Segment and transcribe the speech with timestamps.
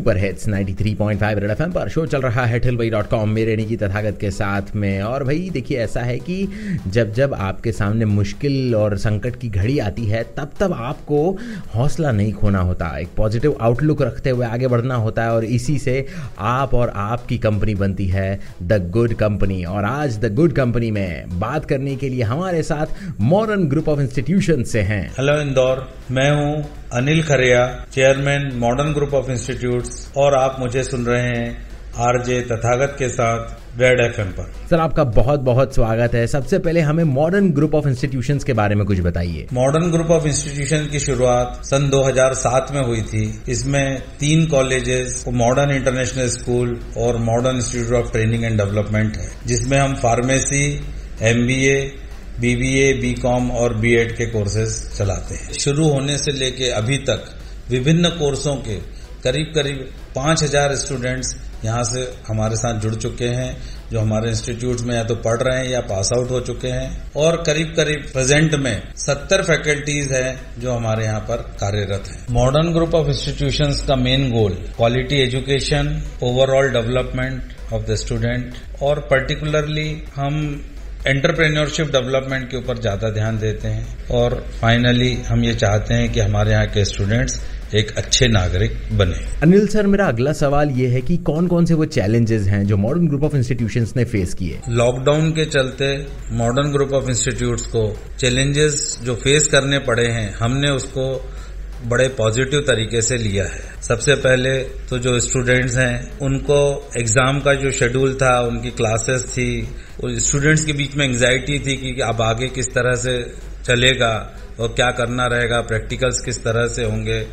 [0.00, 3.76] super hits 93.5 red FM पर। Show चल रहा है ठिलवई डॉट कॉम। मेरे निकी
[3.76, 6.36] तथागत के साथ में। और भाई, देखिए, ऐसा है कि
[6.88, 11.38] जब जब आपके सामने मुश्किल और संकट की घड़ी आती है, तब तब आपको
[11.74, 15.78] हौसला नहीं खोना होता। एक पॉजिटिव आउटलुक रखते हुए आगे बढ़ना होता है और इसी
[15.78, 16.06] से
[16.38, 21.38] आप और आपकी कंपनी बनती है द गुड कंपनी और आज द गुड कंपनी में
[21.40, 22.86] बात करने के लिए हमारे साथ
[23.20, 29.14] मॉडर्न ग्रुप ऑफ़ इंस्टीट्यूशन से हैं। हेलो इंदौर, मैं हूँ Anil Khariya, chairman modern group
[29.14, 34.52] of institutes और आप मुझे सुन रहे हैं आरजे तथागत के साथ रेड एफ़ पर।
[34.70, 38.74] सर आपका बहुत बहुत स्वागत है। सबसे पहले हमें मॉडर्न ग्रुप ऑफ़ इंस्टीट्यूशन के बारे
[38.74, 44.02] में कुछ बताइए। मॉडर्न ग्रुप ऑफ़ इंस्टीट्यूशन की शुरुआत सन 2007 में हुई थी। इसमें
[44.20, 49.94] तीन कॉलेजेस मॉडर्न इंटरनेशनल स्कूल और modern institute of training and development है जिसमें हम
[49.94, 50.80] फार्मेसी
[51.22, 51.80] एमबीए
[52.40, 57.24] बीबीए बीकॉम और बीएड के कोर्सेज चलाते हैं। शुरू होने से लेके अभी तक
[57.70, 63.56] विभिन्न कोर्सों के करीब करीब पाँच हज़ार स्टूडेंट्स यहाँ से हमारे साथ जुड़ चुके हैं,
[63.90, 67.12] जो हमारे इंस्टीट्यूट में या तो पढ़ रहे हैं या पास आउट हो चुके हैं,
[67.16, 72.72] और करीब करीब प्रेजेंट में सत्तर फैकल्टीज हैं जो हमारे यहाँ पर कार्यरत हैं। मॉडर्न
[72.72, 79.88] ग्रुप ऑफ़ इंस्टीट्यूशंस का main goal quality education overall development of the student और पर्टिकुलरली
[80.16, 80.42] हम
[81.06, 86.20] एंटरप्रेन्योरशिप डेवलपमेंट के ऊपर ज़्यादा ध्यान देते हैं, और फाइनली हम ये चाहते हैं कि
[86.20, 87.40] हमारे यहाँ के स्टूडेंट्स
[87.74, 91.74] एक अच्छे नागरिक बने। अनिल सर मेरा अगला सवाल ये है कि कौन कौन से
[91.74, 94.58] वो चैलेंजेस हैं जो मॉडर्न ग्रुप ऑफ़ इंस्टीट्यूशंस ने फेस किए?
[94.70, 95.92] लॉकडाउन के चलते
[96.32, 97.82] मॉडर्न ग्रुप ऑफ़ इंस्टीट्यूट को
[98.20, 101.04] चैलेंजेस जो फेस करने पड़े हैं हमने उसको
[101.88, 104.58] बड़े पॉजिटिव तरीके से लिया है। सबसे पहले
[104.90, 106.58] तो जो स्टूडेंट्स हैं उनको
[106.98, 109.48] एग्ज़ाम का जो शेड्यूल था उनकी क्लासेस थी
[110.20, 113.16] स्टूडेंट्स के बीच में एंग्जाइटी थी कि अब आगे किस तरह से
[113.64, 114.12] चलेगा।
[114.60, 115.60] और क्या करना रहेगा?
[115.60, 117.26] प्रैक्टिकल्स किस तरह से होंगे?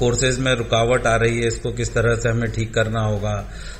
[0.00, 3.34] कोर्सेज में रुकावट आ रही है, इसको किस तरह से हमें ठीक करना होगा?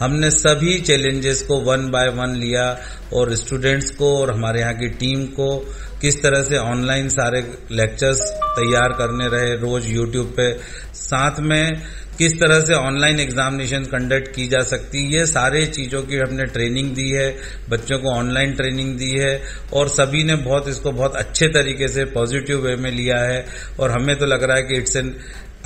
[0.00, 2.66] हमने सभी चैलेंजेस को वन बाय वन लिया
[3.14, 5.56] और स्टूडेंट्स को और हमारे यहाँ की टीम को
[6.00, 7.40] किस तरह से ऑनलाइन सारे
[7.72, 8.20] लेक्चर्स
[8.54, 10.52] तैयार करने रहे, रोज यूट्यूब पे,
[10.94, 11.82] साथ में
[12.18, 16.44] किस तरह से ऑनलाइन एग्जामिनेशन कंडक्ट की जा सकती है, ये सारे चीज़ों की हमने
[16.46, 17.28] ट्रेनिंग दी है,
[17.70, 19.40] बच्चों को ऑनलाइन ट्रेनिंग दी है
[19.72, 23.44] और सभी ने बहुत, इसको बहुत अच्छे तरीके से पॉजिटिव वे में लिया है
[23.80, 25.14] और हमें तो लग रहा है कि it's an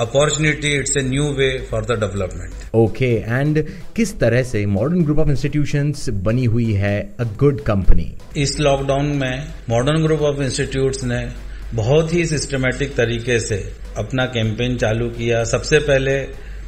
[0.01, 3.63] opportunity it's a new way for the development okay and
[3.97, 9.07] किस तरह से मॉडर्न ग्रुप ऑफ़ इंस्टीट्यूशंस बनी हुई है अ गुड कंपनी इस लॉकडाउन
[9.17, 11.27] में मॉडर्न ग्रुप ऑफ़ इंस्टीट्यूट्स ने
[11.75, 13.57] बहुत ही सिस्टमेटिक तरीके से
[13.99, 16.19] अपना कैंपेन चालू किया। सबसे पहले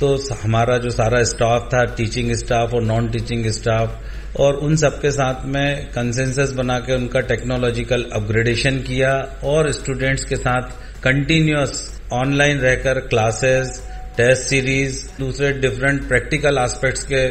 [0.01, 0.09] तो
[0.43, 5.47] हमारा जो सारा स्टाफ था टीचिंग स्टाफ और नॉन टीचिंग स्टाफ और उन सबके साथ
[5.47, 9.13] में कंसेंसस बना के उनका टेक्नोलॉजिकल अपग्रेडेशन किया
[9.45, 10.71] और स्टूडेंट्स के साथ
[11.05, 11.73] कंटिन्यूस
[12.13, 13.83] ऑनलाइन रहकर क्लासेस
[14.17, 17.27] टेस्ट सीरीज़ दूसरे डिफरेंट प्रैक्टिकल एस्पेक्ट्स के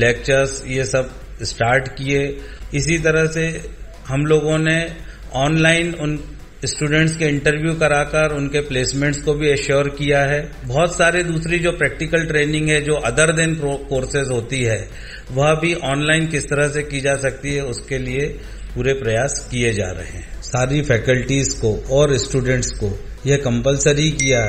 [0.00, 1.10] लेक्चर्स ये सब
[1.42, 2.40] स्टार्ट किए।
[2.74, 3.70] इसी तरह से
[4.08, 4.96] हम लोगों ने
[5.34, 6.18] ऑनलाइन उन
[6.64, 11.72] स्टूडेंट्स के इंटरव्यू कराकर उनके प्लेसमेंट्स को भी एश्योर किया है। बहुत सारे दूसरी जो
[11.72, 14.88] प्रैक्टिकल ट्रेनिंग है, जो अदर देन कोर्सेज होती है,
[15.30, 18.26] वह भी ऑनलाइन किस तरह से की जा सकती है, उसके लिए
[18.74, 24.40] पूरे प्रयास किए जा रहे हैं। सारी फैकल्टीज को और स्टूडेंट्स को। यह कंपलसरी किया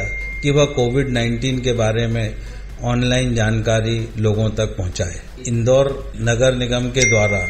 [0.41, 2.35] कि वह कोविड 19 के बारे में
[2.83, 7.47] ऑनलाइन जानकारी लोगों तक पहुँचाए। इंदौर नगर निगम के द्वारा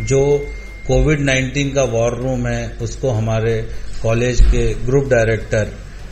[0.00, 0.50] जो
[0.86, 3.68] कोविड 19 का वॉर रूम है, उसको हमारे
[4.02, 5.68] कॉलेज के group director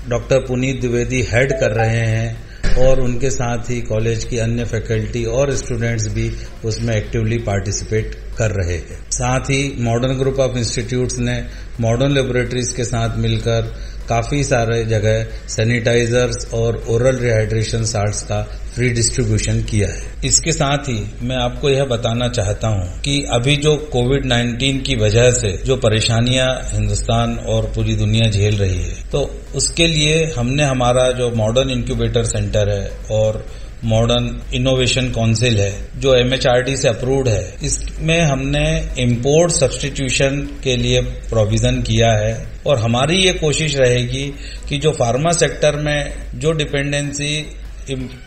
[0.08, 5.24] doctor Puneet Dwivedi head कर रहे हैं। और उनके साथ ही कॉलेज की अन्य फैकल्टी
[5.24, 6.30] और स्टूडेंट्स भी
[6.64, 11.42] उसमें एक्टिवली पार्टिसिपेट कर रहे हैं। साथ ही मॉडर्न ग्रुप ऑफ़ इंस्टीट्यूट्स ने
[11.80, 13.74] मॉडर्न लेबोरेटरीज के साथ मिलकर
[14.08, 18.42] काफ़ी सारे जगह सैनिटाइजर्स और ओरल रिहाइड्रेशन साल्ट्स का
[18.74, 23.56] फ्री डिस्ट्रीब्यूशन किया है। इसके साथ ही मैं आपको यह बताना चाहता हूँ कि अभी
[23.56, 28.94] जो कोविड 19 की वजह से जो परेशानियाँ हिंदुस्तान और पूरी दुनिया झेल रही है
[29.12, 29.24] तो
[29.56, 33.44] उसके लिए हमने हमारा जो मॉडर्न इंक्यूबेटर सेंटर है और
[33.84, 38.64] मॉडर्न इनोवेशन काउंसिल है, जो एमएचआरडी से अप्रूव्ड है, इसमें हमने
[38.98, 44.34] इम्पोर्ट सब्सटीट्यूशन के लिए प्रोविज़न किया है। और हमारी ये कोशिश रहेगी
[44.68, 47.46] कि जो फार्मा सेक्टर में जो डिपेंडेंसी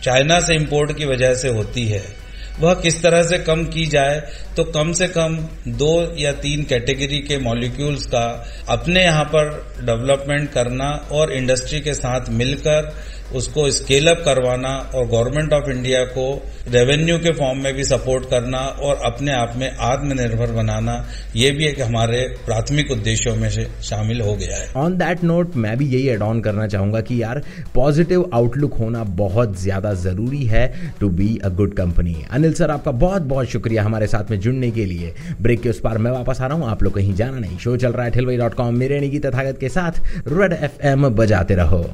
[0.04, 2.25] चाइना से इंपोर्ट की वजह से होती है
[2.60, 4.19] वह किस तरह से कम की जाए
[4.57, 5.38] तो कम से कम
[5.78, 8.25] दो या तीन कैटेगरी के मॉलिक्यूल्स का
[8.69, 12.94] अपने यहाँ पर डेवलपमेंट करना और इंडस्ट्री के साथ मिलकर
[13.36, 16.25] उसको स्केल अप करवाना और गवर्नमेंट ऑफ़ इंडिया को
[16.72, 20.94] रेवेन्यू के फॉर्म में भी सपोर्ट करना और अपने आप में आत्मनिर्भर बनाना,
[21.36, 25.56] ये भी एक हमारे प्राथमिक उद्देश्यों में से शामिल हो गया है। ऑन दैट नोट
[25.56, 27.42] मैं भी यही एड ऑन करना चाहूँगा कि यार
[27.75, 30.68] पॉजिटिव आउटलुक होना बहुत ज़्यादा ज़रूरी है
[31.00, 34.69] to be a good company Anil sir, आपका बहुत बहुत शुक्रिया हमारे साथ में जुड़ने
[34.71, 37.39] के लिए। ब्रेक के उस पार मैं वापस आ रहा हूँ, आप लोग कहीं जाना
[37.39, 41.56] नहीं। शो चल रहा है ठेलवाई डॉट कॉम मेरे तथागत के साथ रेड एफ़ बजाते
[41.56, 41.86] रहो।